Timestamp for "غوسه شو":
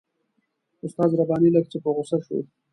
1.95-2.39